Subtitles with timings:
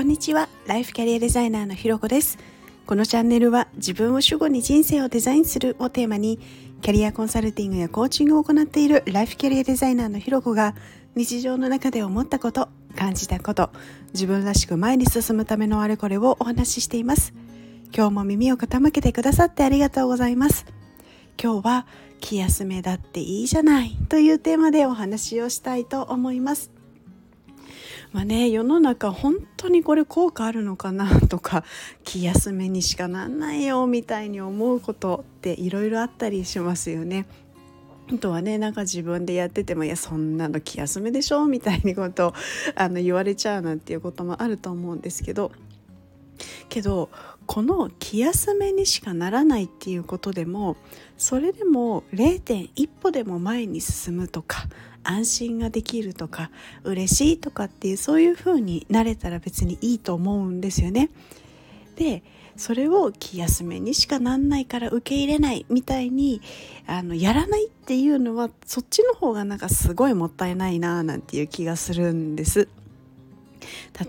[0.00, 0.48] こんにちは。
[0.66, 2.38] ライフキャリアデザイナーのひろこです。
[2.86, 6.38] このチャンネルは自分を主語に人生をデザインするをテーマに
[6.80, 10.74] キャリアコンサルティングやコーチングを行っているライフキャリアデザイナーのひろこが
[11.16, 13.72] 日常の中で思ったこと感じたこと
[14.14, 17.34] 自分らしく前に進むためのあれこれをお話ししています。
[17.94, 20.64] 今日も耳を傾けてくださってありがとうございます。
[21.38, 21.86] 今日は
[22.20, 26.79] 気休めだっていいじゃないというテーマでお話をしたいと思います。
[28.12, 31.64] まあね世の中本当にこれ効果あるのかなとか
[32.04, 37.26] 気休めにしかなんないよみたいに思うことっていろいろあったりしますよね。
[38.12, 42.34] あとはねなんか自分でやっててもいやそんなの気休めでしょみたいにことを
[42.74, 45.52] あの言われちゃうなんていうこともあると思うんですけど
[46.68, 47.08] けど
[47.46, 50.76] この気休めにしかならないっていうことでも
[51.18, 54.66] それでも0.1歩でも前に進むとか
[55.04, 56.50] 安心ができるとか
[56.84, 61.10] 嬉しいとかっていうそういう風になれたら別にいいと思うんですよね。
[61.96, 62.22] で
[62.56, 66.42] それを気休めにしかなんないから受け入れないみたいに
[66.86, 72.68] あのやらないっていうのはそっちの方がなんかすごいもったいないななんていう気がするんです。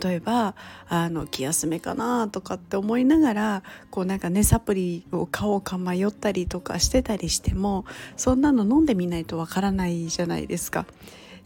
[0.02, 0.56] 例えば
[0.88, 7.86] あの気休めかなとかって思いながらこうなんかねサプリを買おうか迷ったりとかしてたりしても
[8.18, 10.86] そんなの飲んでみないとわからないじゃないですか。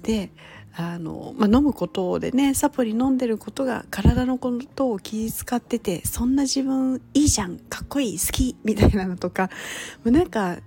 [0.02, 0.31] で
[0.77, 9.50] あの、まあ、飲むことでねサプリ飲んでることが体のことを気遣っててそんな自分いいじゃんかっこいい好きみたいなのとか
[10.03, 10.57] もうなんか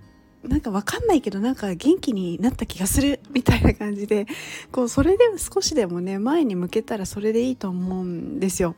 [0.47, 4.25] なんかわかんないけどなんか元気になった気がするみたいな感じで
[4.71, 8.75] こうそれで少しでもね前に向けたらそれでいいと思うんですよ。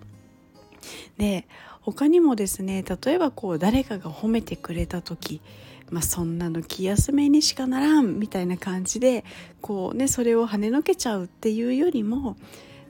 [1.17, 1.47] で
[1.81, 5.41] 他にもですね例えばこう誰かが褒めてくれた時、
[5.89, 9.23] まあ、そんなの気休めにしかならんみたいな感じで
[9.61, 12.37] こうねそれを跳ねのけちゃうっていうよりも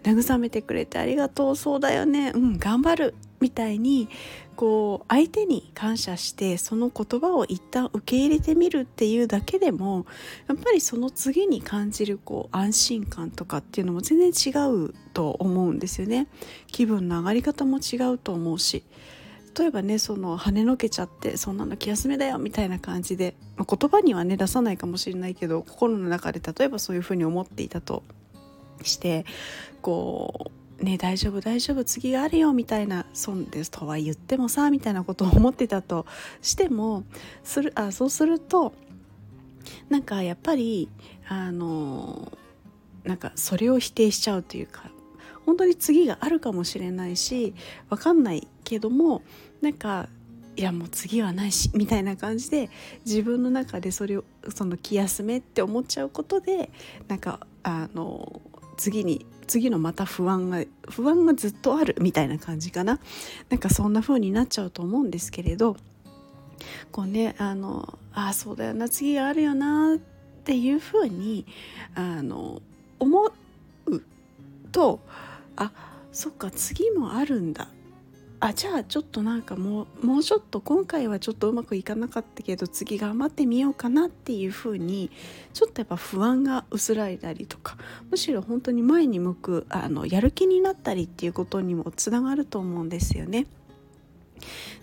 [0.04, 4.08] 慰めてくれてありがとうそうだよねうん頑張るみたいに
[4.56, 10.06] こう相手に感謝してその言葉を一旦受け入れてみるっていうだけでも
[10.48, 16.28] やっぱりその次に感じるこう安心感とかっていうのも全然違うと思うんですよね。
[16.68, 18.84] 気分の上がり方も違うと思うし。
[19.58, 28.04] 例えばねその跳ねのけちゃってそんなの気休めだよみたいな感じで、まあ、言葉にはね出さないかもしれないけど心の中で例えばそういうふうに思っていたと
[28.84, 29.26] して
[29.82, 36.06] こうね大丈夫大丈夫次があるよみたいな損ですとは言ってもさみたいなことを思ってたと
[36.42, 37.04] しても
[37.44, 38.74] するあそうすると
[39.90, 40.90] なんかやっぱり
[41.28, 42.32] あの
[43.04, 44.92] なんかそれを否定しちゃうというか
[45.46, 47.54] 本当に次があるかもしれないし
[47.90, 49.22] 分かんないけども
[49.62, 50.08] なんか
[50.56, 52.70] いやもう次はないしみたいな感じで
[53.06, 56.70] 自分の中でそれをその気休めって思っちゃうことで
[57.08, 58.42] なんかあの
[58.78, 63.00] 次に次のまた不安が不安がずっとあるみたいな感じかな。
[63.50, 65.78] なんかそんな風になっちゃうと思うんですけれど
[66.92, 69.98] こうねあのあそうだよな次があるよなっ
[70.44, 71.46] ていう風に
[71.96, 72.62] あの
[73.00, 73.32] 思う
[74.72, 75.00] と
[75.56, 75.72] あ
[76.12, 77.68] そっか次もあるんだ。
[78.44, 85.12] あじゃあちょっとなんかもうもうちょっと今回はちょっとうまくいかなかったけど次頑張ってみようかなっていう風に
[85.54, 87.78] ちょっとやっぱ不安が薄らいだりとか
[88.10, 93.46] むしろ本当に前に向くあのやる気になったりっていうことにもつながると思うんですよね。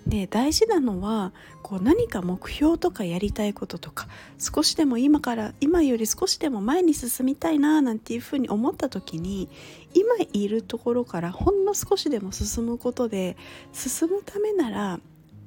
[0.07, 1.33] で大事なのは
[1.63, 4.09] こう何か目標とかやりたいこととか
[4.39, 9.49] 少しでも今から今より少しでも前に進みたいななんていうふうに思った時に
[9.95, 13.37] 今いるところからほんの少しでも進むことで
[13.73, 15.01] 進むためなら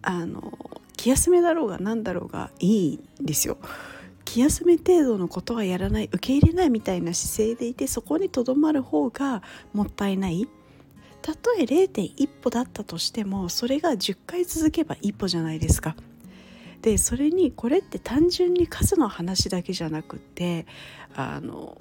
[0.04, 0.54] あの
[0.98, 3.58] 気休めだろうが何だろうがいいんですよ。
[4.24, 9.42] 気休め程度のことはやらない受け入れないみたいな姿勢でいてそこにとどまる方が
[9.74, 10.48] もったいない
[11.22, 15.96] たとえ0.1歩だったとしてもそれが10回続けば1歩じゃないですか。
[16.82, 20.66] でそれにこれって単純に数の話だけじゃなくて
[21.16, 21.80] あの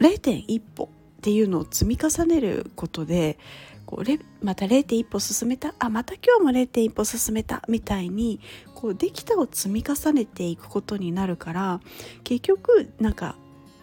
[0.00, 0.88] 0.1歩っ
[1.20, 3.38] ていうのを積み重ねることで
[3.86, 8.40] こうまた0.1歩進めたあまた今日も0.1歩進めたみたいに
[8.74, 11.80] こうできたを積み重ねていくことになるから
[12.22, 13.36] 結局なんか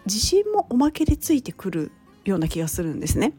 [0.06, 1.92] 自信もおまけでついてくる
[2.24, 3.34] ような気がするんですね。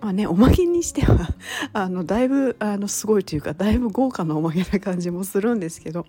[0.00, 1.28] まあねおまけにしては
[1.72, 6.06] あのだいぶあのすごいというかだいぶ豪華なおまけな感じもするんですけど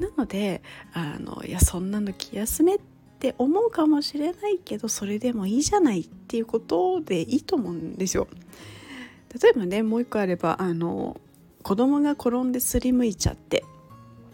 [0.00, 0.62] なので
[0.92, 2.78] あのいやそんなの気休めっ
[3.18, 8.28] て思うかもしれないけどそれでもいいじゃないっていうことでいいと思うんですよ。
[9.42, 11.20] 例えばねもう一個あればあの
[11.62, 13.64] 子供が転んですりむいちゃって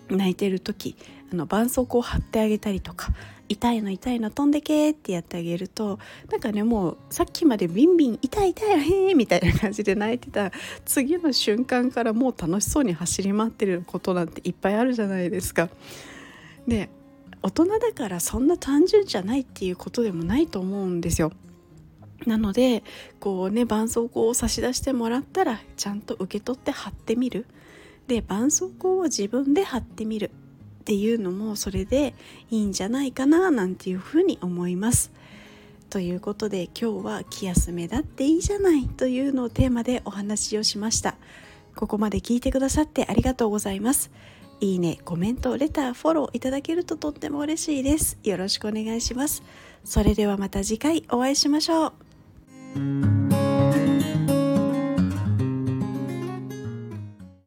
[0.08, 0.96] 泣いてる時
[1.32, 3.12] あの絆創膏を貼ってあげたりとか
[3.48, 5.98] 痛いの痛いの飛んでけってやってあげると
[6.30, 10.50] なんかねもうさっきまでビンビン痛い痛いへーみたいな感じで泣いてた
[10.84, 15.68] 次の瞬間からもう楽しそうに走り回ってることなんていっぱいあるじゃないですか。
[16.66, 16.88] で
[17.42, 21.30] 大人だからそんな単純じゃないっていうことでもないと思うんですよ。
[22.26, 22.82] なので
[23.20, 27.44] こうね絆創膏を差し出してもらったらちゃんと受け取って貼ってみる
[28.06, 30.30] で絆創膏を自分で貼ってみる
[30.80, 32.14] っていうのもそれで
[32.50, 35.12] いいんじゃないかななんていうふうに思います。
[35.90, 41.16] ということで今日は気休めだっていいじゃないというのをテーマでお話をしました。
[41.74, 44.10] ここまで聞いてくださってありがとうございます。
[44.60, 48.18] いいね、コメント、レター、フォローいただけるととっても嬉しいです。
[48.22, 49.42] よろしくお願いします。
[49.84, 53.13] それではまた次回お会いしましょう。